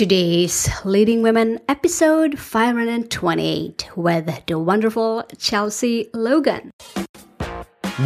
[0.00, 6.70] Today's Leading Women episode 528 with the wonderful Chelsea Logan.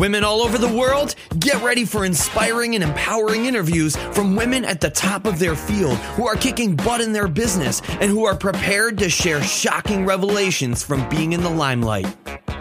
[0.01, 4.81] Women all over the world, get ready for inspiring and empowering interviews from women at
[4.81, 8.37] the top of their field who are kicking butt in their business and who are
[8.37, 12.13] prepared to share shocking revelations from being in the limelight.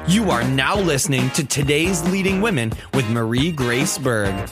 [0.07, 4.51] You are now listening to today's Leading Women with Marie Grace Berg.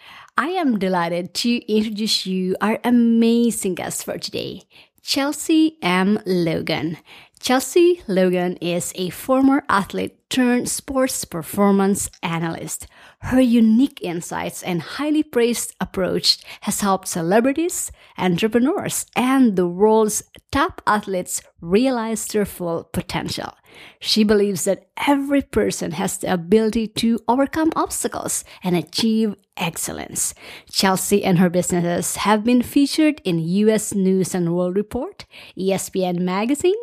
[0.37, 4.63] I am delighted to introduce you our amazing guest for today,
[5.01, 6.19] Chelsea M.
[6.25, 6.97] Logan.
[7.41, 12.85] Chelsea Logan is a former athlete turned sports performance analyst.
[13.19, 20.83] Her unique insights and highly praised approach has helped celebrities, entrepreneurs, and the world's top
[20.85, 23.53] athletes realize their full potential.
[23.99, 30.33] She believes that every person has the ability to overcome obstacles and achieve excellence.
[30.71, 35.25] Chelsea and her businesses have been featured in US News and World Report,
[35.57, 36.75] ESPN Magazine,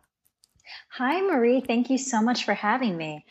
[0.98, 1.62] Hi, Marie.
[1.62, 3.23] Thank you so much for having me.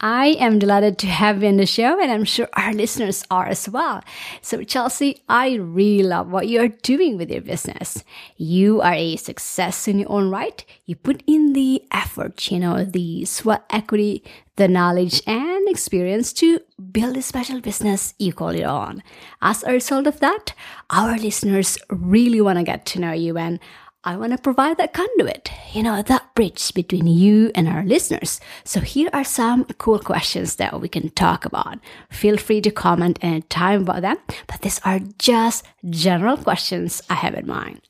[0.00, 3.46] I am delighted to have you on the show, and I'm sure our listeners are
[3.46, 4.02] as well.
[4.40, 8.02] So, Chelsea, I really love what you're doing with your business.
[8.38, 10.64] You are a success in your own right.
[10.86, 14.24] You put in the effort, you know, the sweat equity,
[14.56, 16.60] the knowledge, and experience to
[16.90, 19.02] build a special business you call your own.
[19.42, 20.54] As a result of that,
[20.88, 23.60] our listeners really want to get to know you and
[24.04, 28.40] I want to provide that conduit, you know, that bridge between you and our listeners.
[28.64, 31.78] So here are some cool questions that we can talk about.
[32.10, 34.16] Feel free to comment anytime about them,
[34.48, 37.82] but these are just general questions I have in mind.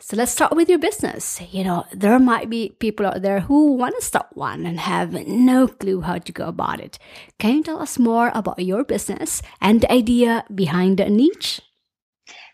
[0.00, 1.38] So let's start with your business.
[1.52, 5.12] You know, there might be people out there who want to start one and have
[5.12, 6.98] no clue how to go about it.
[7.38, 11.60] Can you tell us more about your business and the idea behind the niche?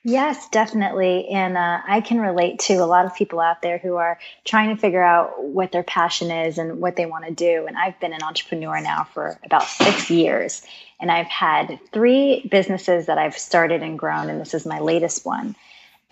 [0.06, 1.28] Yes, definitely.
[1.28, 4.74] And uh, I can relate to a lot of people out there who are trying
[4.74, 7.64] to figure out what their passion is and what they want to do.
[7.66, 10.60] And I've been an entrepreneur now for about six years.
[11.00, 15.24] And I've had three businesses that I've started and grown, and this is my latest
[15.24, 15.56] one.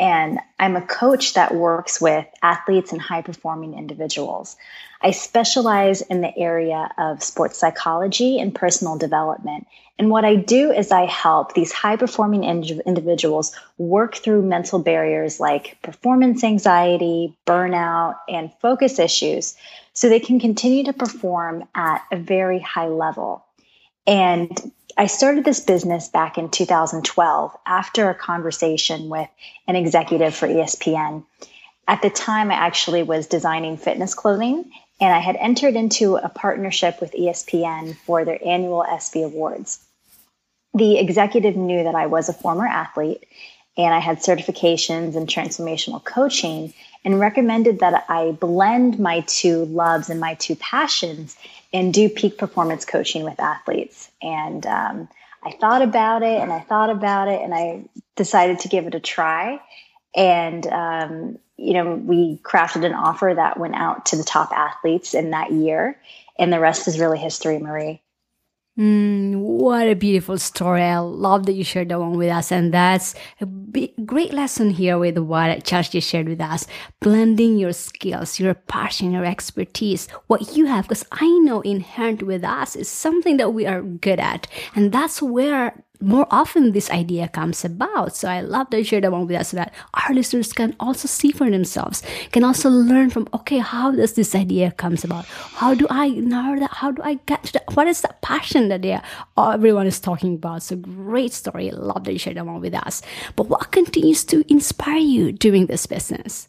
[0.00, 4.56] And I'm a coach that works with athletes and high performing individuals.
[5.00, 9.66] I specialize in the area of sports psychology and personal development.
[9.98, 15.38] And what I do is I help these high performing individuals work through mental barriers
[15.38, 19.56] like performance anxiety, burnout, and focus issues
[19.92, 23.44] so they can continue to perform at a very high level.
[24.06, 29.28] And I started this business back in 2012 after a conversation with
[29.66, 31.24] an executive for ESPN.
[31.88, 34.70] At the time, I actually was designing fitness clothing
[35.00, 39.80] and I had entered into a partnership with ESPN for their annual ESPY Awards.
[40.74, 43.26] The executive knew that I was a former athlete
[43.76, 46.72] and I had certifications in transformational coaching
[47.04, 51.36] and recommended that I blend my two loves and my two passions
[51.72, 54.10] and do peak performance coaching with athletes.
[54.20, 55.08] And um,
[55.42, 57.84] I thought about it and I thought about it and I
[58.16, 59.60] decided to give it a try.
[60.14, 65.14] And um, you know, we crafted an offer that went out to the top athletes
[65.14, 65.98] in that year.
[66.38, 68.02] And the rest is really history, Marie.
[68.78, 70.82] Mm, what a beautiful story.
[70.82, 72.50] I love that you shared that one with us.
[72.50, 73.46] And that's a
[74.06, 76.66] great lesson here with what Chelsea shared with us.
[77.00, 82.44] Blending your skills, your passion, your expertise, what you have, because I know inherent with
[82.44, 84.46] us is something that we are good at.
[84.74, 88.16] And that's where more often this idea comes about.
[88.16, 90.74] So I love that you share that one with us so that our listeners can
[90.80, 95.24] also see for themselves, can also learn from, okay, how does this idea comes about?
[95.26, 96.70] How do I know that?
[96.72, 97.74] How do I get to that?
[97.74, 98.98] What is that passion that they
[99.36, 100.62] everyone is talking about?
[100.62, 101.70] So great story.
[101.70, 103.02] Love that you share that one with us.
[103.36, 106.48] But what continues to inspire you doing this business?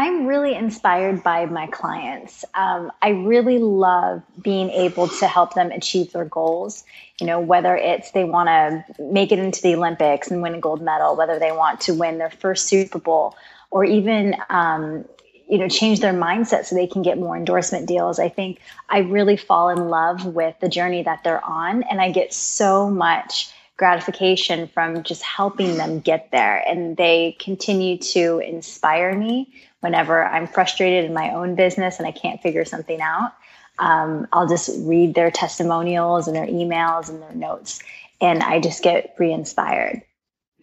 [0.00, 2.42] I'm really inspired by my clients.
[2.54, 6.84] Um, I really love being able to help them achieve their goals.
[7.20, 10.58] You know, whether it's they want to make it into the Olympics and win a
[10.58, 13.36] gold medal, whether they want to win their first Super Bowl,
[13.70, 15.04] or even um,
[15.46, 18.18] you know change their mindset so they can get more endorsement deals.
[18.18, 18.58] I think
[18.88, 22.88] I really fall in love with the journey that they're on, and I get so
[22.88, 26.62] much gratification from just helping them get there.
[26.66, 32.12] And they continue to inspire me whenever I'm frustrated in my own business and I
[32.12, 33.32] can't figure something out.
[33.78, 37.80] Um, I'll just read their testimonials and their emails and their notes,
[38.20, 40.02] and I just get re inspired.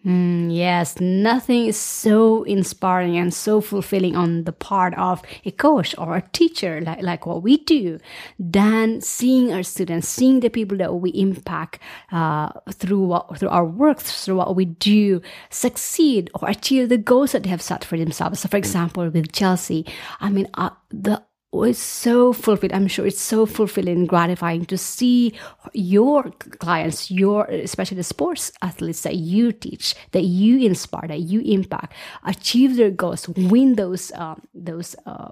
[0.06, 5.92] Mm, yes, nothing is so inspiring and so fulfilling on the part of a coach
[5.98, 7.98] or a teacher, like, like what we do,
[8.38, 11.80] than seeing our students, seeing the people that we impact
[12.12, 17.32] uh, through what, through our work, through what we do, succeed or achieve the goals
[17.32, 18.40] that they have set for themselves.
[18.40, 19.84] So, for example, with Chelsea,
[20.20, 22.74] I mean, uh, the Oh, it's so fulfilling.
[22.74, 25.32] I'm sure it's so fulfilling and gratifying to see
[25.72, 26.24] your
[26.58, 31.94] clients, your especially the sports athletes that you teach, that you inspire, that you impact,
[32.24, 35.30] achieve their goals, win those um, those uh,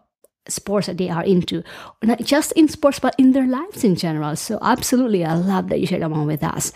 [0.49, 1.63] sports that they are into,
[2.03, 4.37] not just in sports but in their lives in general.
[4.37, 6.73] So absolutely, I love that you share them with us.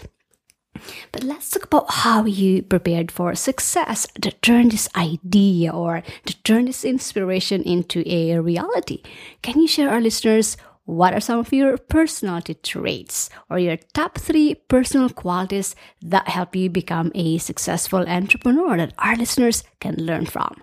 [1.13, 6.43] But let's talk about how you prepared for success to turn this idea or to
[6.43, 9.03] turn this inspiration into a reality.
[9.43, 14.19] Can you share our listeners what are some of your personality traits or your top
[14.19, 20.27] three personal qualities that help you become a successful entrepreneur that our listeners can learn
[20.27, 20.63] from?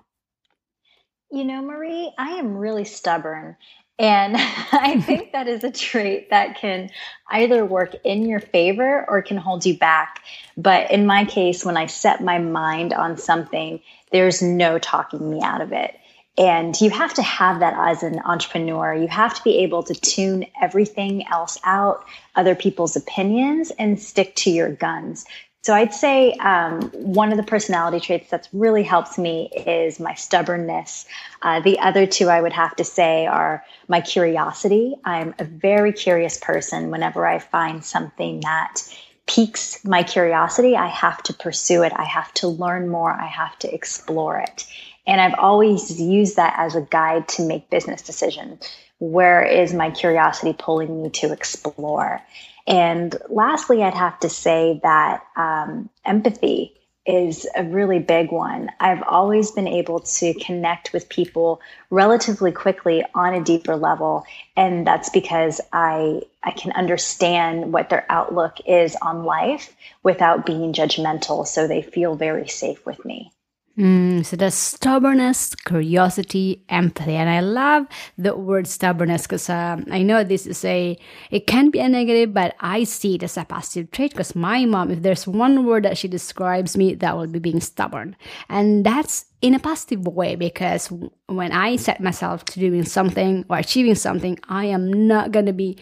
[1.31, 3.55] You know, Marie, I am really stubborn.
[3.99, 4.35] And
[4.71, 6.89] I think that is a trait that can
[7.29, 10.23] either work in your favor or can hold you back.
[10.55, 15.41] But in my case, when I set my mind on something, there's no talking me
[15.41, 15.95] out of it.
[16.39, 18.93] And you have to have that as an entrepreneur.
[18.93, 22.05] You have to be able to tune everything else out,
[22.35, 25.25] other people's opinions, and stick to your guns.
[25.63, 30.13] So I'd say um, one of the personality traits that's really helped me is my
[30.13, 31.05] stubbornness.
[31.41, 34.95] Uh, the other two I would have to say are my curiosity.
[35.03, 36.89] I'm a very curious person.
[36.89, 38.81] Whenever I find something that
[39.25, 41.91] piques my curiosity, I have to pursue it.
[41.95, 43.11] I have to learn more.
[43.11, 44.65] I have to explore it.
[45.05, 48.63] And I've always used that as a guide to make business decisions.
[48.99, 52.21] Where is my curiosity pulling me to explore?
[52.67, 56.73] And lastly, I'd have to say that um, empathy
[57.05, 58.69] is a really big one.
[58.81, 64.25] I've always been able to connect with people relatively quickly on a deeper level,
[64.57, 69.73] and that's because I I can understand what their outlook is on life
[70.03, 73.31] without being judgmental, so they feel very safe with me.
[73.77, 77.85] Mm, so the stubbornness, curiosity, empathy, and I love
[78.17, 80.97] the word stubbornness because um, I know this is a
[81.29, 84.11] it can be a negative, but I see it as a positive trait.
[84.13, 87.59] Because my mom, if there's one word that she describes me, that will be being
[87.59, 88.15] stubborn,
[88.49, 90.91] and that's in a positive way because
[91.27, 95.77] when I set myself to doing something or achieving something, I am not gonna be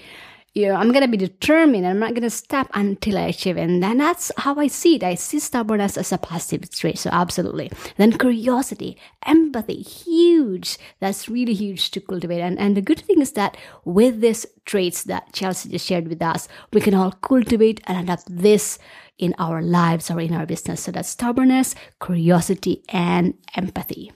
[0.55, 1.85] you know, I'm gonna be determined.
[1.85, 3.57] I'm not gonna stop until I achieve.
[3.57, 5.03] And then that's how I see it.
[5.03, 6.97] I see stubbornness as a positive trait.
[6.97, 7.69] So absolutely.
[7.97, 10.77] Then curiosity, empathy, huge.
[11.01, 12.39] That's really huge to cultivate.
[12.39, 16.21] And and the good thing is that with these traits that Chelsea just shared with
[16.21, 18.79] us, we can all cultivate and adapt this
[19.17, 20.81] in our lives or in our business.
[20.81, 24.13] So that's stubbornness, curiosity, and empathy.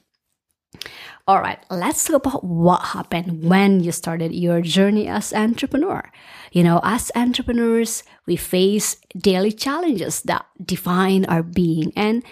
[1.29, 6.01] All right, let's talk about what happened when you started your journey as entrepreneur.
[6.51, 12.23] You know, as entrepreneurs, we face daily challenges that define our being and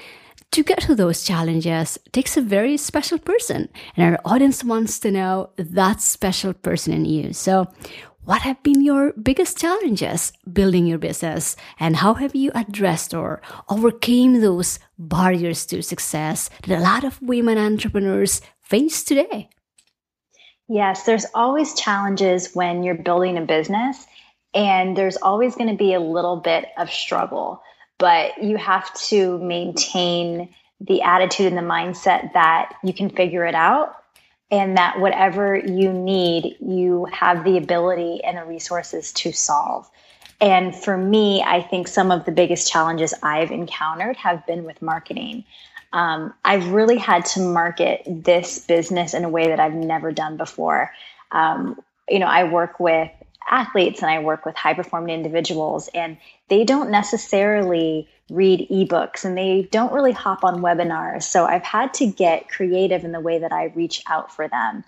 [0.49, 5.11] to get to those challenges takes a very special person and our audience wants to
[5.11, 7.33] know that special person in you.
[7.33, 7.67] So,
[8.27, 13.41] what have been your biggest challenges building your business and how have you addressed or
[13.69, 19.47] overcame those barriers to success that a lot of women entrepreneurs face today?
[20.67, 24.05] Yes, there's always challenges when you're building a business,
[24.53, 27.61] and there's always going to be a little bit of struggle,
[27.97, 33.55] but you have to maintain the attitude and the mindset that you can figure it
[33.55, 33.95] out
[34.49, 39.89] and that whatever you need, you have the ability and the resources to solve.
[40.39, 44.81] And for me, I think some of the biggest challenges I've encountered have been with
[44.81, 45.43] marketing
[45.93, 50.37] um, I've really had to market this business in a way that I've never done
[50.37, 50.91] before.
[51.31, 53.09] Um, you know, I work with
[53.49, 56.17] athletes and I work with high performing individuals, and
[56.49, 61.23] they don't necessarily read ebooks and they don't really hop on webinars.
[61.23, 64.83] So I've had to get creative in the way that I reach out for them.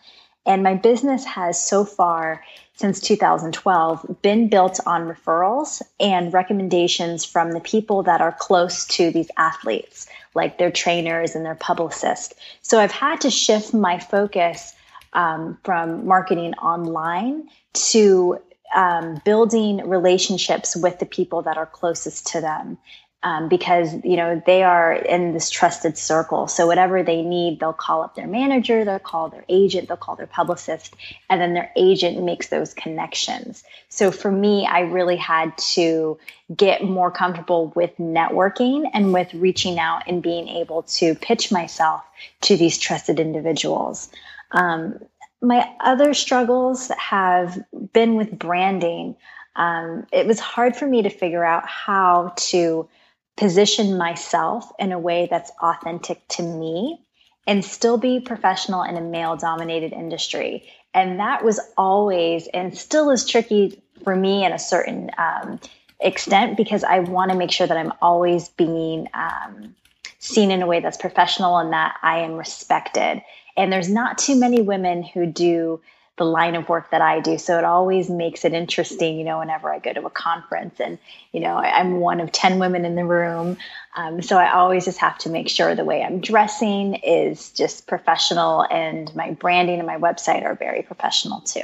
[0.46, 2.44] And my business has so far
[2.74, 9.12] since 2012 been built on referrals and recommendations from the people that are close to
[9.12, 12.34] these athletes, like their trainers and their publicists.
[12.62, 14.74] So I've had to shift my focus
[15.14, 18.40] um, from marketing online to
[18.74, 22.78] um, building relationships with the people that are closest to them
[23.22, 26.48] um, because you know they are in this trusted circle.
[26.48, 30.16] So whatever they need they'll call up their manager they'll call their agent they'll call
[30.16, 30.94] their publicist
[31.30, 33.64] and then their agent makes those connections.
[33.90, 36.18] So for me i really had to
[36.56, 42.02] get more comfortable with networking and with reaching out and being able to pitch myself
[42.42, 44.10] to these trusted individuals.
[44.52, 45.00] Um,
[45.42, 47.62] my other struggles have
[47.94, 49.16] been with branding.
[49.56, 52.90] Um, it was hard for me to figure out how to
[53.40, 57.00] position myself in a way that's authentic to me
[57.48, 60.68] and still be professional in a male dominated industry.
[60.94, 65.60] And that was always and still is tricky for me in a certain um,
[66.02, 69.74] extent because I want to make sure that I'm always being um,
[70.20, 73.24] seen in a way that's professional and that I am respected.
[73.56, 75.80] And there's not too many women who do
[76.20, 77.40] the line of work that I do.
[77.40, 81.00] So it always makes it interesting, you know, whenever I go to a conference and,
[81.32, 83.58] you know, I, am one of 10 women in the room.
[83.96, 87.88] Um, so I always just have to make sure the way I'm dressing is just
[87.88, 91.64] professional and my branding and my website are very professional too.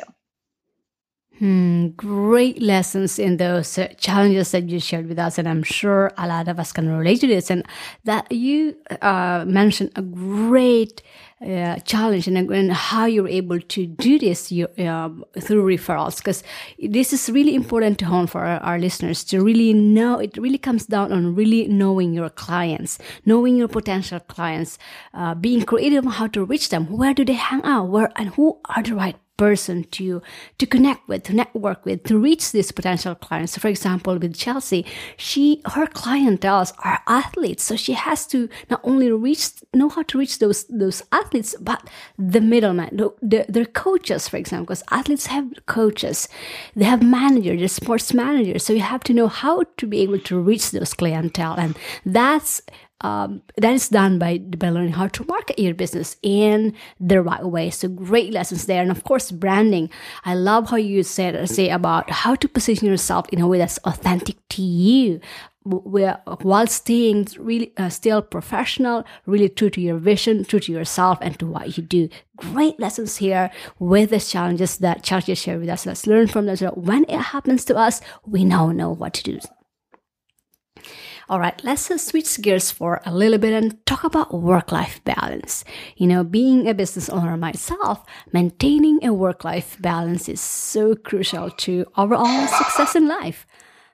[1.40, 6.14] Hmm, great lessons in those uh, challenges that you shared with us, and I'm sure
[6.18, 7.52] a lot of us can relate to this.
[7.52, 7.66] And
[8.06, 11.02] that you uh, mentioned a great
[11.46, 15.10] uh, challenge and, and, how you're able to do this you, uh,
[15.42, 16.42] through referrals, because
[16.82, 20.18] this is really important to hone for our, our, listeners to really know.
[20.18, 24.78] It really comes down on really knowing your clients, knowing your potential clients,
[25.14, 26.86] uh, being creative on how to reach them.
[26.86, 27.90] Where do they hang out?
[27.90, 30.22] Where and who are the right person to
[30.58, 33.54] to connect with, to network with, to reach these potential clients.
[33.54, 34.86] So for example, with Chelsea,
[35.18, 40.18] she her clientele are athletes, so she has to not only reach know how to
[40.18, 41.88] reach those those athletes, but
[42.18, 46.28] the middleman, the, the, their coaches, for example, because athletes have coaches,
[46.76, 50.20] they have managers, they're sports managers, so you have to know how to be able
[50.20, 52.62] to reach those clientele, and that's
[53.02, 57.46] um, that is done by, by learning how to market your business in the right
[57.46, 57.70] way.
[57.70, 58.82] So great lessons there.
[58.82, 59.90] And of course, branding.
[60.24, 63.80] I love how you said, say about how to position yourself in a way that's
[63.80, 65.20] authentic to you
[65.66, 71.18] where, while staying really uh, still professional, really true to your vision, true to yourself,
[71.22, 72.08] and to what you do.
[72.38, 73.50] Great lessons here
[73.80, 75.86] with the challenges that Chelsea shared with us.
[75.86, 76.56] Let's learn from them.
[76.56, 79.40] So when it happens to us, we now know what to do.
[81.28, 85.04] All right, let's uh, switch gears for a little bit and talk about work life
[85.06, 85.66] balance.
[85.98, 91.50] You know, being a business owner myself, maintaining a work life balance is so crucial
[91.50, 93.48] to overall success in life.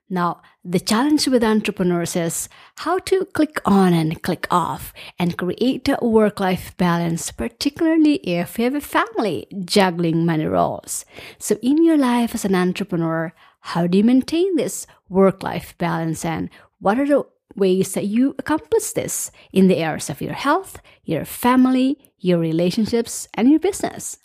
[0.10, 5.88] Now, the challenge with entrepreneurs is how to click on and click off and create
[5.88, 11.06] a work life balance, particularly if you have a family juggling many roles.
[11.40, 16.26] So, in your life as an entrepreneur, how do you maintain this work life balance
[16.26, 16.50] and
[16.82, 17.24] what are the
[17.56, 23.28] ways that you accomplish this in the areas of your health, your family, your relationships,
[23.36, 24.18] and your business?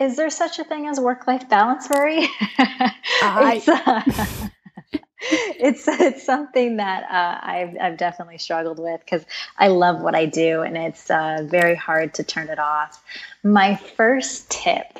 [0.00, 2.28] Is there such a thing as work life balance, Marie?
[2.58, 3.54] I...
[3.54, 4.48] it's, uh,
[5.20, 9.24] it's, it's something that uh, I've, I've definitely struggled with because
[9.56, 13.02] I love what I do and it's uh, very hard to turn it off.
[13.44, 14.98] My first tip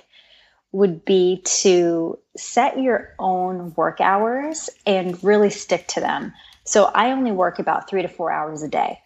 [0.75, 6.33] would be to set your own work hours and really stick to them.
[6.65, 9.01] So I only work about three to four hours a day.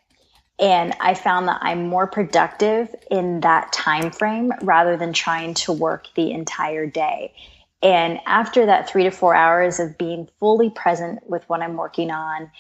[0.59, 5.73] And I found that I'm more productive in that time frame rather than trying to
[5.75, 7.35] work the entire day.
[7.83, 12.11] And after that three to four hours of being fully present with what I'm working
[12.11, 12.51] on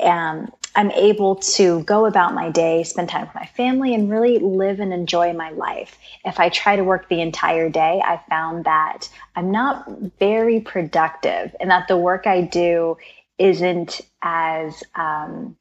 [0.00, 4.38] um, I'm able to go about my day, spend time with my family, and really
[4.38, 5.98] live and enjoy my life.
[6.24, 9.88] If I try to work the entire day, I found that I'm not
[10.18, 12.96] very productive and that the work I do
[13.38, 15.56] isn't as um,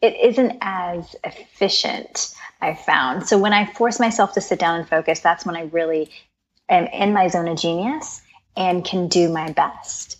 [0.00, 4.88] it isn't as efficient i found so when i force myself to sit down and
[4.88, 6.10] focus that's when i really
[6.68, 8.22] am in my zone of genius
[8.56, 10.17] and can do my best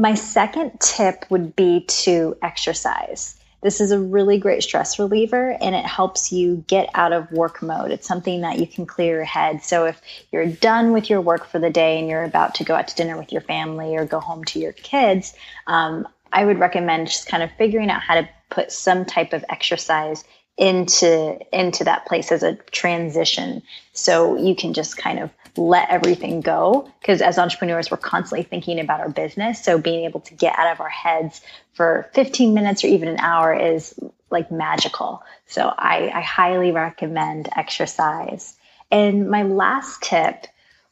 [0.00, 3.36] my second tip would be to exercise.
[3.62, 7.60] this is a really great stress reliever and it helps you get out of work
[7.60, 7.90] mode.
[7.90, 9.62] It's something that you can clear your head.
[9.62, 10.00] So if
[10.32, 12.96] you're done with your work for the day and you're about to go out to
[12.96, 15.34] dinner with your family or go home to your kids,
[15.66, 19.44] um, I would recommend just kind of figuring out how to put some type of
[19.50, 20.24] exercise
[20.56, 26.40] into into that place as a transition so you can just kind of let everything
[26.40, 29.62] go because as entrepreneurs we're constantly thinking about our business.
[29.62, 31.40] So being able to get out of our heads
[31.72, 33.94] for 15 minutes or even an hour is
[34.30, 35.22] like magical.
[35.46, 38.56] So i, I highly recommend exercise.
[38.90, 40.46] And my last tip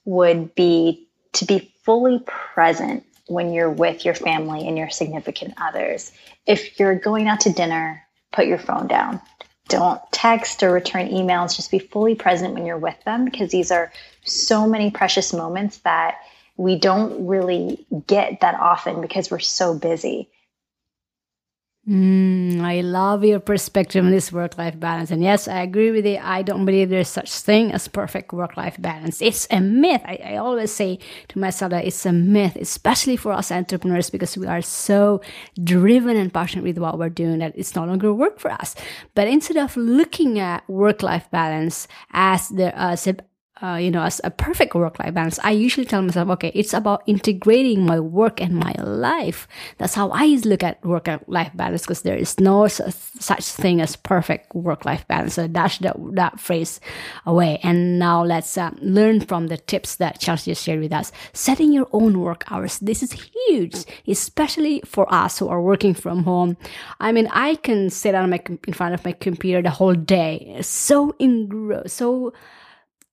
[0.05, 6.12] would be to be fully present when you're with your family and your significant others.
[6.47, 9.21] If you're going out to dinner put your phone down.
[9.69, 11.57] Don't text or return emails.
[11.57, 13.93] Just be fully present when you're with them because these are
[14.29, 16.19] so many precious moments that
[16.57, 20.29] we don't really get that often because we're so busy.
[21.89, 25.11] Mm, I love your perspective on this work life balance.
[25.11, 26.19] And yes, I agree with you.
[26.23, 29.23] I don't believe there's such thing as perfect work life balance.
[29.23, 30.03] It's a myth.
[30.05, 34.37] I, I, always say to myself that it's a myth, especially for us entrepreneurs, because
[34.37, 35.23] we are so
[35.65, 38.75] driven and passionate with what we're doing that it's no longer work for us.
[39.15, 42.99] But instead of looking at work life balance as the a
[43.61, 46.73] uh, you know, as a perfect work life balance, I usually tell myself, okay, it's
[46.73, 49.49] about integrating my work and my life.
[49.79, 53.97] That's how I look at work-life balance because there is no such, such thing as
[53.97, 55.35] perfect work life balance.
[55.35, 56.81] So dash that, that phrase
[57.27, 57.59] away.
[57.62, 61.11] And now let's uh, learn from the tips that Chelsea shared with us.
[61.33, 62.79] Setting your own work hours.
[62.79, 66.57] This is huge, especially for us who are working from home.
[67.00, 70.59] I mean, I can sit on my, in front of my computer the whole day.
[70.61, 72.33] So engrossed, so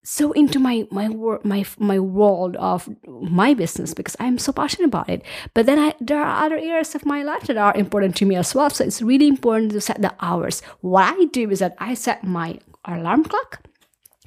[0.05, 1.09] so into my my
[1.43, 5.23] my my world of my business because I'm so passionate about it.
[5.53, 8.35] But then I, there are other areas of my life that are important to me
[8.35, 8.69] as well.
[8.69, 10.61] So it's really important to set the hours.
[10.81, 13.63] What I do is that I set my alarm clock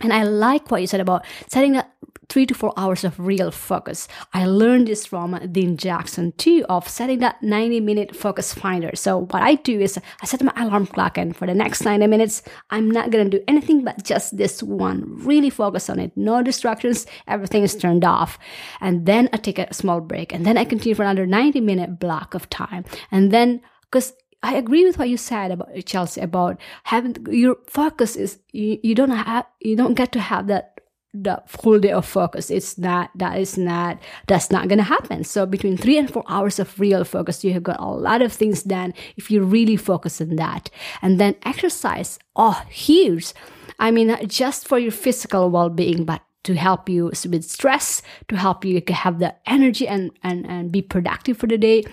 [0.00, 1.92] and I like what you said about setting that
[2.28, 4.06] three to four hours of real focus.
[4.34, 8.90] I learned this from Dean Jackson too, of setting that 90 minute focus finder.
[8.94, 12.06] So what I do is I set my alarm clock and for the next 90
[12.06, 15.04] minutes, I'm not going to do anything but just this one.
[15.24, 16.12] Really focus on it.
[16.16, 17.06] No distractions.
[17.26, 18.38] Everything is turned off.
[18.80, 21.98] And then I take a small break and then I continue for another 90 minute
[21.98, 22.84] block of time.
[23.10, 28.16] And then, because I agree with what you said about Chelsea about having your focus
[28.16, 30.78] is you, you don't have you don't get to have that
[31.14, 32.50] the full day of focus.
[32.50, 35.24] It's not, that is not, that's not to happen.
[35.24, 38.32] So between three and four hours of real focus, you have got a lot of
[38.32, 40.70] things done if you really focus on that.
[41.02, 43.32] And then exercise, oh, huge.
[43.78, 48.64] I mean, just for your physical well-being, but to help you with stress, to help
[48.64, 51.84] you have the energy and, and, and be productive for the day.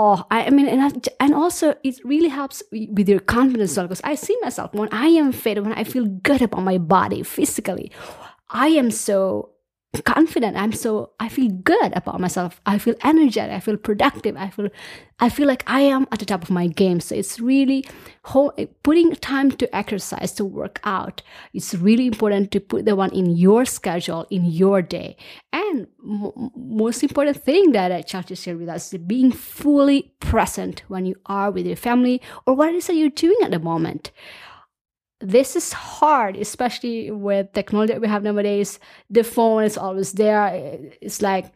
[0.00, 4.16] Oh, I, I mean, and, and also it really helps with your confidence because I
[4.16, 7.92] see myself when I am fit, when I feel good about my body physically,
[8.50, 9.50] I am so
[10.04, 10.56] confident.
[10.56, 12.60] I'm so i feel good about myself.
[12.64, 13.52] I feel energetic.
[13.52, 14.36] I feel productive.
[14.36, 14.68] I feel
[15.18, 17.00] i feel like i am at the top of my game.
[17.00, 17.84] So it's really
[18.24, 21.22] whole, putting time to exercise to work out
[21.54, 25.16] it's really important to put the one in your schedule in your day.
[25.52, 30.12] And m- most important thing that i try to share with us is being fully
[30.20, 33.50] present when you are with your family or what it is that you're doing at
[33.50, 34.12] the moment
[35.20, 38.78] this is hard, especially with technology that we have nowadays.
[39.10, 40.50] The phone is always there.
[41.00, 41.52] It's like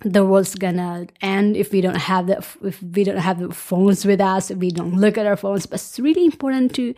[0.00, 4.04] the world's gonna end if we don't have the if we don't have the phones
[4.04, 4.50] with us.
[4.50, 5.66] If we don't look at our phones.
[5.66, 6.94] But it's really important to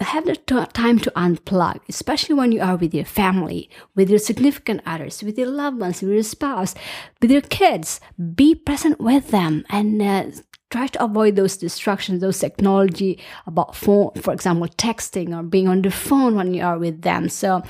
[0.00, 0.34] have the
[0.72, 5.38] time to unplug, especially when you are with your family, with your significant others, with
[5.38, 6.74] your loved ones, with your spouse,
[7.20, 8.00] with your kids.
[8.34, 10.24] Be present with them and uh,
[10.70, 15.82] try to avoid those distractions, those technology about phone, for example, texting or being on
[15.82, 17.28] the phone when you are with them.
[17.28, 17.62] So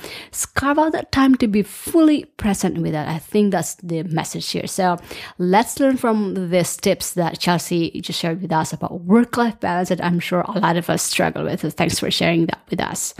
[0.53, 3.07] carve out that time to be fully present with it.
[3.07, 4.67] I think that's the message here.
[4.67, 4.97] So
[5.39, 10.03] let's learn from these tips that Chelsea just shared with us about work-life balance that
[10.03, 11.61] I'm sure a lot of us struggle with.
[11.61, 13.15] So thanks for sharing that with us.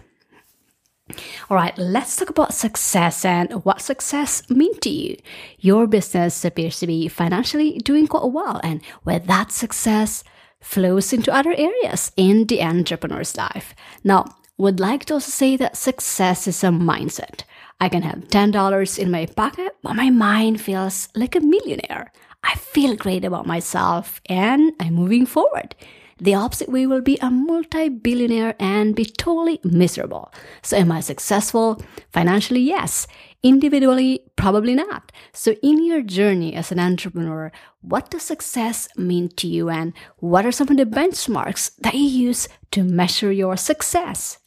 [1.50, 5.18] All right, let's talk about success and what success means to you.
[5.60, 10.24] Your business appears to be financially doing quite well, and where that success
[10.60, 13.74] flows into other areas in the entrepreneur's life.
[14.04, 14.26] Now,
[14.58, 17.42] would like to also say that success is a mindset.
[17.80, 22.12] I can have $10 in my pocket, but my mind feels like a millionaire.
[22.44, 25.76] I feel great about myself and I'm moving forward.
[26.22, 30.32] The opposite way will be a multi billionaire and be totally miserable.
[30.62, 31.82] So, am I successful?
[32.14, 33.08] Financially, yes.
[33.42, 35.12] Individually, probably not.
[35.34, 40.46] So, in your journey as an entrepreneur, what does success mean to you, and what
[40.46, 44.38] are some of the benchmarks that you use to measure your success?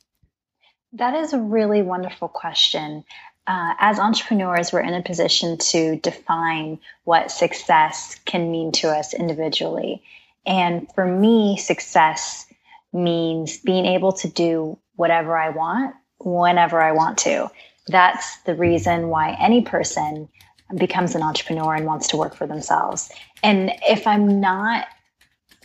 [0.92, 3.02] That is a really wonderful question.
[3.48, 9.12] Uh, as entrepreneurs, we're in a position to define what success can mean to us
[9.12, 10.04] individually.
[10.46, 12.46] And for me, success
[12.92, 17.50] means being able to do whatever I want whenever I want to.
[17.88, 20.28] That's the reason why any person
[20.76, 23.11] becomes an entrepreneur and wants to work for themselves.
[23.42, 24.87] And if I'm not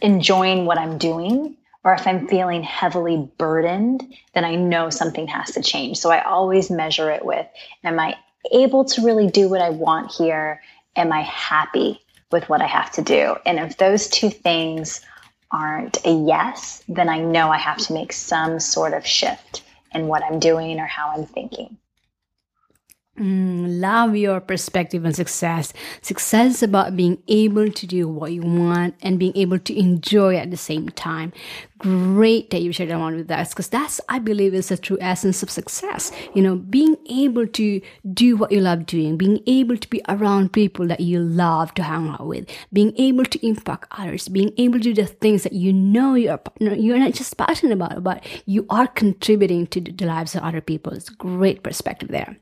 [0.02, 5.52] enjoying what I'm doing, or if I'm feeling heavily burdened, then I know something has
[5.52, 5.98] to change.
[5.98, 7.48] So I always measure it with
[7.84, 8.16] Am I
[8.52, 10.62] able to really do what I want here?
[10.96, 13.36] Am I happy with what I have to do?
[13.46, 15.02] And if those two things
[15.52, 19.64] aren't a yes, then I know I have to make some sort of shift
[19.94, 21.78] in what I'm doing or how I'm thinking.
[23.20, 25.74] Mm, love your perspective on success.
[26.02, 30.38] Success is about being able to do what you want and being able to enjoy
[30.38, 31.34] at the same time.
[31.80, 34.98] Great that you shared that one with us because that's, I believe, is the true
[35.02, 36.14] essence of success.
[36.34, 37.82] You know, being able to
[38.14, 41.84] do what you love doing, being able to be around people that you love to
[41.84, 45.54] hang out with, being able to impact others, being able to do the things that
[45.54, 50.36] you know you're, you're not just passionate about, but you are contributing to the lives
[50.36, 50.94] of other people.
[50.94, 52.38] It's great perspective there.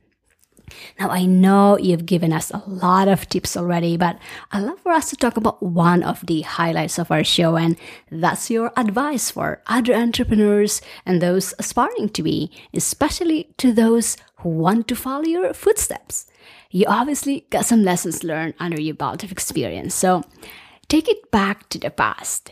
[1.00, 4.20] Now, I know you've given us a lot of tips already, but
[4.52, 7.78] I'd love for us to talk about one of the highlights of our show, and
[8.12, 14.50] that's your advice for other entrepreneurs and those aspiring to be, especially to those who
[14.50, 16.28] want to follow your footsteps.
[16.70, 20.24] You obviously got some lessons learned under your belt of experience, so
[20.90, 22.52] take it back to the past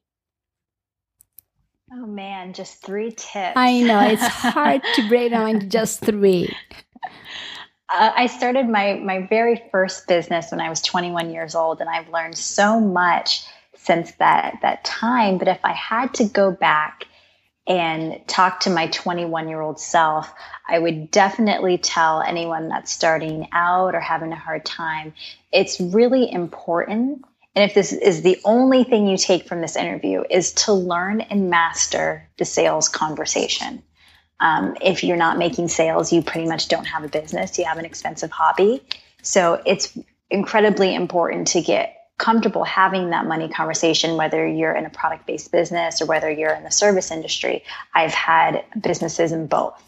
[1.93, 3.57] Oh man, just three tips.
[3.57, 6.55] I know it's hard to break down into just three.
[7.93, 11.89] Uh, I started my my very first business when I was 21 years old, and
[11.89, 15.37] I've learned so much since that that time.
[15.37, 17.07] But if I had to go back
[17.67, 20.33] and talk to my 21 year old self,
[20.69, 25.13] I would definitely tell anyone that's starting out or having a hard time.
[25.51, 30.23] It's really important and if this is the only thing you take from this interview,
[30.29, 33.83] is to learn and master the sales conversation.
[34.39, 37.57] Um, if you're not making sales, you pretty much don't have a business.
[37.59, 38.83] You have an expensive hobby.
[39.21, 39.97] So it's
[40.29, 45.51] incredibly important to get comfortable having that money conversation, whether you're in a product based
[45.51, 47.63] business or whether you're in the service industry.
[47.93, 49.83] I've had businesses in both.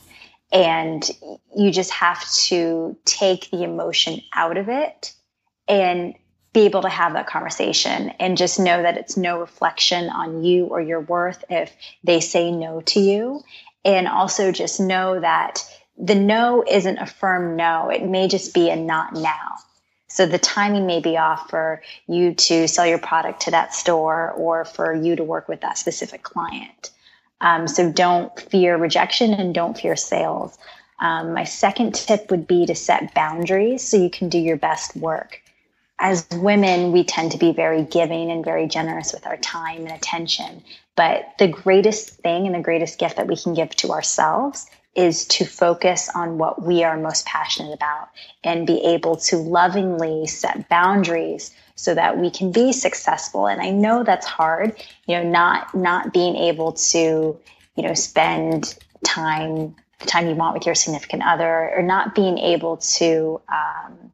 [0.51, 1.09] And
[1.55, 5.13] you just have to take the emotion out of it
[5.67, 6.13] and
[6.53, 10.65] be able to have that conversation and just know that it's no reflection on you
[10.65, 13.43] or your worth if they say no to you.
[13.83, 15.65] And also just know that
[15.97, 19.55] the no isn't a firm no, it may just be a not now.
[20.07, 24.31] So the timing may be off for you to sell your product to that store
[24.31, 26.91] or for you to work with that specific client.
[27.41, 30.57] Um, so don't fear rejection and don't fear sales.
[30.99, 34.95] Um, my second tip would be to set boundaries so you can do your best
[34.95, 35.42] work
[36.03, 39.91] as women, we tend to be very giving and very generous with our time and
[39.91, 40.61] attention.
[40.97, 45.25] But the greatest thing and the greatest gift that we can give to ourselves is
[45.25, 48.09] to focus on what we are most passionate about
[48.43, 53.47] and be able to lovingly set boundaries so that we can be successful.
[53.47, 54.75] And I know that's hard,
[55.07, 57.39] you know, not not being able to,
[57.75, 62.37] you know, spend time the time you want with your significant other or not being
[62.37, 64.11] able to um,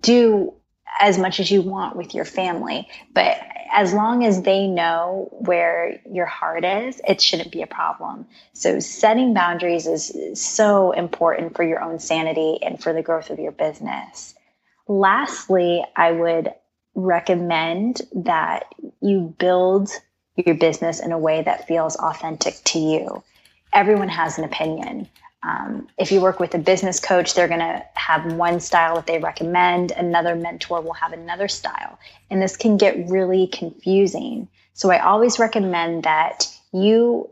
[0.00, 0.52] do
[1.00, 2.88] as much as you want with your family.
[3.12, 3.38] But
[3.72, 8.26] as long as they know where your heart is, it shouldn't be a problem.
[8.52, 13.38] So setting boundaries is so important for your own sanity and for the growth of
[13.38, 14.34] your business.
[14.86, 16.52] Lastly, I would
[16.94, 18.66] recommend that
[19.00, 19.90] you build
[20.36, 23.22] your business in a way that feels authentic to you.
[23.72, 25.08] Everyone has an opinion.
[25.44, 29.06] Um, if you work with a business coach, they're going to have one style that
[29.06, 29.90] they recommend.
[29.92, 31.98] Another mentor will have another style.
[32.30, 34.48] And this can get really confusing.
[34.72, 37.28] So I always recommend that you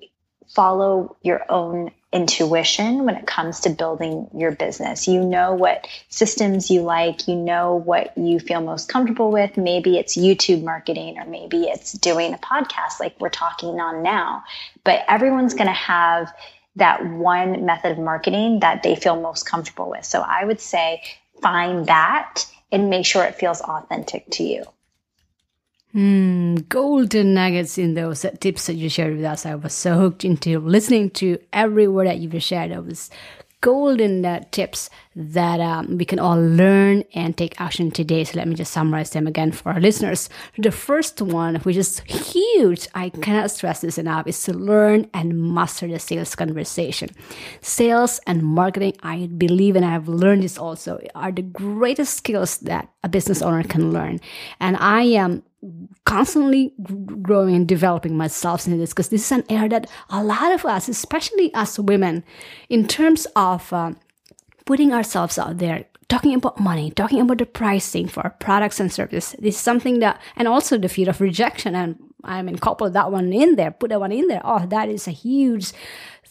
[0.48, 5.08] follow your own intuition when it comes to building your business.
[5.08, 9.56] You know what systems you like, you know what you feel most comfortable with.
[9.56, 14.44] Maybe it's YouTube marketing or maybe it's doing a podcast like we're talking on now.
[14.84, 16.30] But everyone's going to have
[16.76, 20.04] that one method of marketing that they feel most comfortable with.
[20.04, 21.02] So I would say
[21.40, 24.64] find that and make sure it feels authentic to you.
[25.94, 29.44] Mm, golden nuggets in those tips that you shared with us.
[29.44, 32.72] I was so hooked into listening to every word that you've shared.
[32.72, 33.10] I was
[33.62, 38.24] golden uh, tips that um, we can all learn and take action today.
[38.24, 40.28] So let me just summarize them again for our listeners.
[40.58, 45.54] The first one, which is huge, I cannot stress this enough, is to learn and
[45.54, 47.10] master the sales conversation.
[47.60, 52.58] Sales and marketing, I believe, and I have learned this also, are the greatest skills
[52.58, 54.20] that a business owner can learn.
[54.60, 55.44] And I am
[56.04, 56.72] constantly
[57.22, 60.64] growing and developing myself in this because this is an area that a lot of
[60.64, 62.24] us, especially as women,
[62.68, 63.92] in terms of uh,
[64.64, 69.36] putting ourselves out there, talking about money, talking about the pricing for products and services,
[69.38, 71.76] this is something that, and also the fear of rejection.
[71.76, 74.42] And I mean, couple that one in there, put that one in there.
[74.44, 75.72] Oh, that is a huge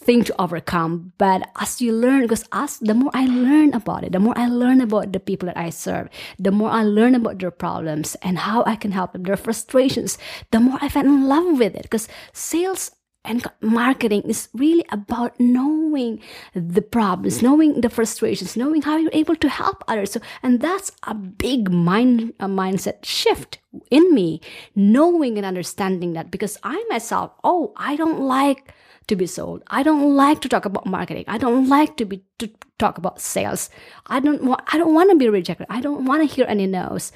[0.02, 1.12] thing to overcome.
[1.18, 4.48] But as you learn, because as the more I learn about it, the more I
[4.48, 8.38] learn about the people that I serve, the more I learn about their problems and
[8.38, 10.18] how I can help them, their frustrations,
[10.50, 11.82] the more I fell in love with it.
[11.82, 12.90] Because sales
[13.24, 16.20] and marketing is really about knowing
[16.54, 20.12] the problems, knowing the frustrations, knowing how you're able to help others.
[20.12, 23.58] So, and that's a big mind a mindset shift
[23.90, 24.40] in me,
[24.74, 28.74] knowing and understanding that because I myself, oh, I don't like
[29.08, 29.62] to be sold.
[29.68, 31.24] I don't like to talk about marketing.
[31.28, 33.70] I don't like to be to talk about sales.
[34.06, 35.66] I don't want I don't want to be rejected.
[35.70, 37.12] I don't want to hear any no's.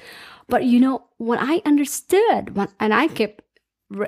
[0.47, 3.41] But you know, when I understood, when, and I kept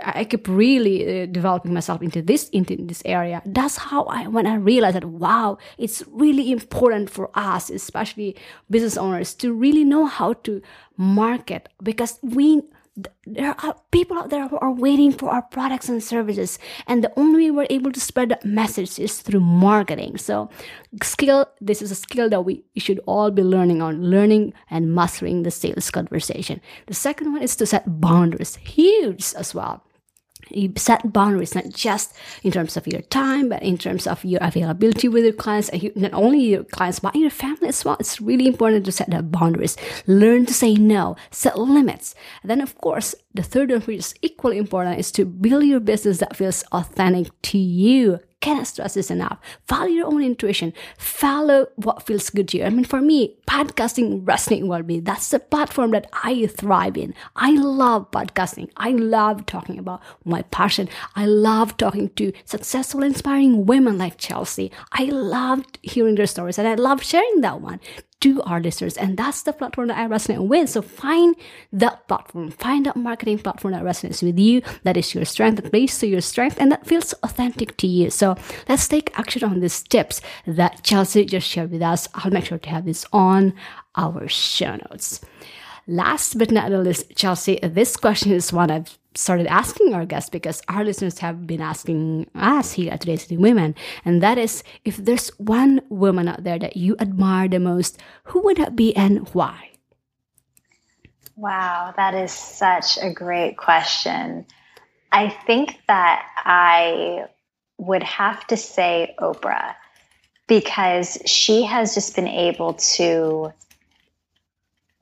[0.04, 3.42] I kept really uh, developing myself into this into this area.
[3.46, 8.36] That's how I when I realized that wow, it's really important for us, especially
[8.70, 10.62] business owners, to really know how to
[10.98, 12.62] market because we
[13.26, 17.14] there are people out there who are waiting for our products and services and the
[17.18, 20.18] only way we're able to spread that message is through marketing.
[20.18, 20.50] So
[21.04, 25.44] skill this is a skill that we should all be learning on learning and mastering
[25.44, 26.62] the sales conversation.
[26.88, 28.56] The second one is to set boundaries.
[28.56, 29.84] Huge as well
[30.50, 34.40] you set boundaries not just in terms of your time but in terms of your
[34.42, 37.98] availability with your clients and you, not only your clients but your family as well.
[38.00, 39.78] It's really important to set that boundaries.
[40.08, 42.16] Learn to say no set limits.
[42.42, 45.80] And then of course the third one which is equally important is to build your
[45.80, 49.38] business that feels authentic to you cannot stress this enough.
[49.68, 50.74] Follow your own intuition.
[50.98, 52.64] Follow what feels good to you.
[52.64, 55.00] I mean, for me, podcasting resonates with me.
[55.00, 57.14] That's the platform that I thrive in.
[57.36, 58.70] I love podcasting.
[58.78, 60.90] I love talking about my passion.
[61.16, 64.72] I love talking to successful, inspiring women like Chelsea.
[64.92, 67.80] I loved hearing their stories and I love sharing that one
[68.22, 68.98] to our listeners.
[68.98, 70.70] And that's the platform that I resonate with.
[70.70, 71.36] So find
[71.72, 75.72] that platform, find that marketing platform that resonates with you, that is your strength, that
[75.72, 78.10] plays to your strength, and that feels authentic to you.
[78.10, 78.36] So
[78.68, 82.08] let's take action on these tips that Chelsea just shared with us.
[82.14, 83.54] I'll make sure to have this on
[83.96, 85.22] our show notes.
[85.88, 90.62] Last but not least, Chelsea, this question is one I've started asking our guests because
[90.68, 95.30] our listeners have been asking us here at Leading Women, and that is if there's
[95.40, 99.72] one woman out there that you admire the most, who would that be and why?
[101.36, 104.46] Wow, that is such a great question.
[105.12, 107.26] I think that I
[107.78, 109.74] would have to say Oprah
[110.48, 113.54] because she has just been able to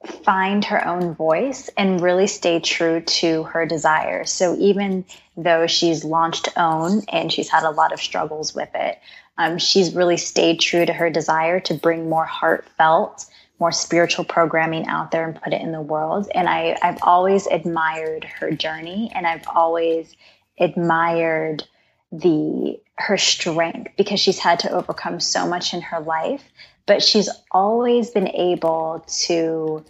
[0.08, 4.32] find her own voice and really stay true to her desires.
[4.32, 9.00] So even though she's launched OWN and she's had a lot of struggles with it,
[9.38, 13.26] um, she's really stayed true to her desire to bring more heartfelt,
[13.60, 16.28] more spiritual programming out there and put it in the world.
[16.34, 20.16] And I, I've always admired her journey and I've always
[20.60, 21.64] admired
[22.12, 26.42] the her strength because she's had to overcome so much in her life
[26.88, 29.86] but she's always been able to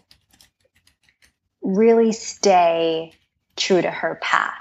[1.68, 3.12] really stay
[3.58, 4.54] true to her path.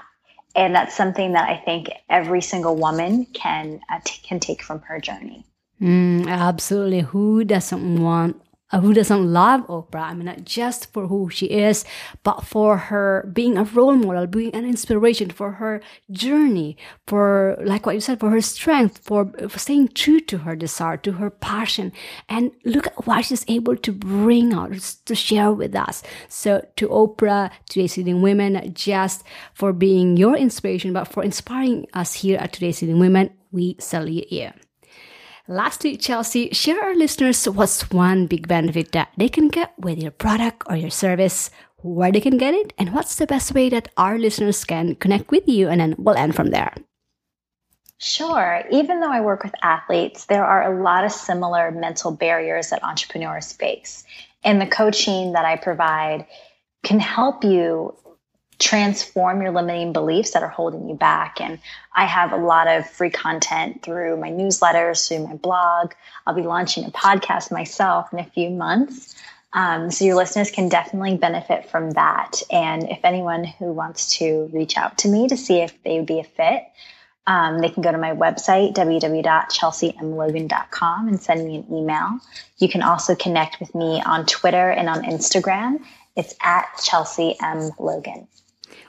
[0.55, 4.81] And that's something that I think every single woman can uh, t- can take from
[4.81, 5.45] her journey.
[5.81, 7.01] Mm, absolutely.
[7.01, 10.09] Who doesn't want uh, who doesn't love Oprah?
[10.09, 11.85] I mean, not just for who she is,
[12.23, 16.77] but for her being a role model, being an inspiration for her journey,
[17.07, 20.97] for, like what you said, for her strength, for, for staying true to her desire,
[20.97, 21.93] to her passion.
[22.27, 24.73] And look at what she's able to bring out,
[25.05, 26.03] to share with us.
[26.27, 32.13] So to Oprah, today's leading women, just for being your inspiration, but for inspiring us
[32.13, 34.51] here at today's leading women, we salute you.
[35.49, 40.11] Lastly, Chelsea, share our listeners what's one big benefit that they can get with your
[40.11, 43.87] product or your service, where they can get it, and what's the best way that
[43.95, 46.73] our listeners can connect with you, and then we'll end from there.
[47.97, 48.63] Sure.
[48.71, 52.83] Even though I work with athletes, there are a lot of similar mental barriers that
[52.83, 54.03] entrepreneurs face.
[54.43, 56.27] And the coaching that I provide
[56.83, 57.95] can help you
[58.59, 61.39] transform your limiting beliefs that are holding you back.
[61.39, 61.59] And
[61.95, 65.93] I have a lot of free content through my newsletters, through my blog.
[66.25, 69.15] I'll be launching a podcast myself in a few months.
[69.53, 72.41] Um, so your listeners can definitely benefit from that.
[72.51, 76.07] And if anyone who wants to reach out to me to see if they would
[76.07, 76.63] be a fit,
[77.25, 82.19] um, they can go to my website, www.chelseamlogan.com, and send me an email.
[82.57, 85.83] You can also connect with me on Twitter and on Instagram.
[86.15, 87.69] It's at Chelsea M.
[87.77, 88.27] Logan.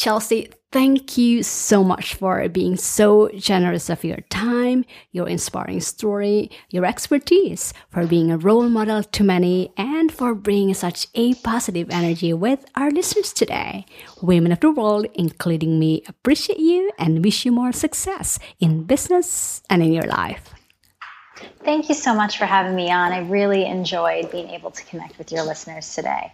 [0.01, 6.49] Chelsea, thank you so much for being so generous of your time, your inspiring story,
[6.71, 11.87] your expertise, for being a role model to many, and for bringing such a positive
[11.91, 13.85] energy with our listeners today.
[14.23, 19.61] Women of the world, including me, appreciate you and wish you more success in business
[19.69, 20.49] and in your life.
[21.63, 23.11] Thank you so much for having me on.
[23.11, 26.31] I really enjoyed being able to connect with your listeners today.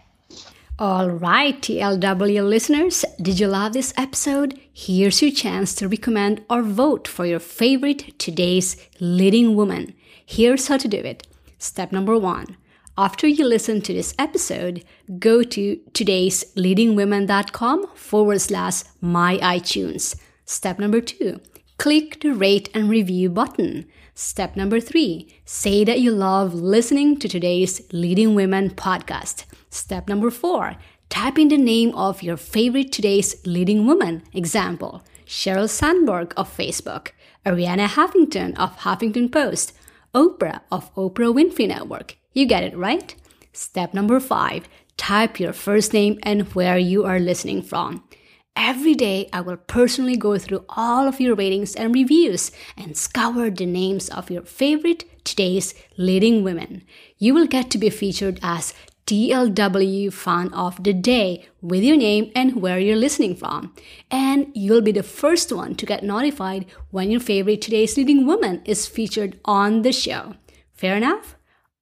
[0.80, 4.60] All right, TLW listeners, did you love this episode?
[4.72, 9.92] Here's your chance to recommend or vote for your favorite today's leading woman.
[10.24, 11.26] Here's how to do it.
[11.58, 12.56] Step number one.
[12.96, 14.84] After you listen to this episode,
[15.18, 20.14] go to today'sleadingwomen.com forward slash my iTunes.
[20.44, 21.40] Step number two.
[21.78, 23.84] Click the rate and review button.
[24.14, 25.34] Step number three.
[25.44, 29.44] Say that you love listening to today's Leading Women podcast.
[29.70, 30.76] Step number four,
[31.08, 34.22] type in the name of your favorite today's leading woman.
[34.32, 37.08] Example, Sheryl Sandberg of Facebook,
[37.44, 39.72] Arianna Huffington of Huffington Post,
[40.14, 42.16] Oprah of Oprah Winfrey Network.
[42.32, 43.14] You get it, right?
[43.52, 48.04] Step number five, type your first name and where you are listening from.
[48.56, 53.50] Every day, I will personally go through all of your ratings and reviews and scour
[53.50, 56.82] the names of your favorite today's leading women.
[57.18, 58.74] You will get to be featured as
[59.08, 63.72] TLW fan of the day with your name and where you're listening from.
[64.10, 68.60] And you'll be the first one to get notified when your favorite today's leading woman
[68.66, 70.34] is featured on the show.
[70.74, 71.36] Fair enough?